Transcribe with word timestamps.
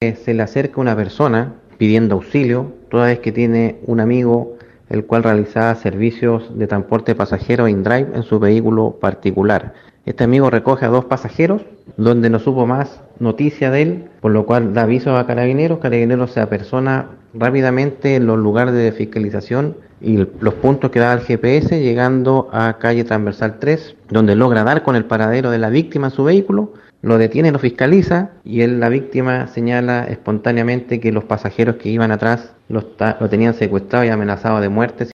se 0.00 0.32
le 0.32 0.42
acerca 0.42 0.80
una 0.80 0.96
persona 0.96 1.56
pidiendo 1.76 2.14
auxilio, 2.14 2.72
toda 2.88 3.08
vez 3.08 3.18
que 3.18 3.32
tiene 3.32 3.80
un 3.84 4.00
amigo 4.00 4.56
el 4.88 5.04
cual 5.04 5.22
realizaba 5.22 5.74
servicios 5.74 6.58
de 6.58 6.66
transporte 6.66 7.12
de 7.12 7.16
pasajeros 7.16 7.68
in-drive 7.68 8.08
en 8.14 8.22
su 8.22 8.38
vehículo 8.38 8.96
particular. 8.98 9.74
Este 10.06 10.24
amigo 10.24 10.48
recoge 10.48 10.86
a 10.86 10.88
dos 10.88 11.04
pasajeros, 11.04 11.66
donde 11.98 12.30
no 12.30 12.38
supo 12.38 12.66
más 12.66 13.02
noticia 13.20 13.70
de 13.70 13.82
él, 13.82 14.04
por 14.20 14.32
lo 14.32 14.44
cual 14.46 14.74
da 14.74 14.82
aviso 14.82 15.16
a 15.16 15.26
Carabineros, 15.26 15.78
Carabineros 15.78 16.32
se 16.32 16.40
apersona 16.40 17.10
rápidamente 17.32 18.16
en 18.16 18.26
los 18.26 18.38
lugares 18.38 18.74
de 18.74 18.90
fiscalización 18.92 19.76
y 20.00 20.26
los 20.40 20.54
puntos 20.54 20.90
que 20.90 20.98
da 20.98 21.12
el 21.12 21.20
GPS, 21.20 21.80
llegando 21.80 22.48
a 22.52 22.78
calle 22.78 23.04
transversal 23.04 23.58
3, 23.58 23.96
donde 24.08 24.34
logra 24.34 24.64
dar 24.64 24.82
con 24.82 24.96
el 24.96 25.04
paradero 25.04 25.50
de 25.50 25.58
la 25.58 25.68
víctima 25.68 26.08
en 26.08 26.12
su 26.12 26.24
vehículo, 26.24 26.72
lo 27.02 27.16
detiene, 27.16 27.50
lo 27.50 27.58
fiscaliza 27.58 28.30
y 28.44 28.60
él, 28.60 28.80
la 28.80 28.88
víctima 28.88 29.46
señala 29.46 30.04
espontáneamente 30.04 31.00
que 31.00 31.12
los 31.12 31.24
pasajeros 31.24 31.76
que 31.76 31.88
iban 31.88 32.10
atrás 32.10 32.52
lo, 32.68 32.84
lo 33.20 33.28
tenían 33.28 33.54
secuestrado 33.54 34.04
y 34.04 34.08
amenazado 34.08 34.60
de 34.60 34.68
muerte 34.68 35.06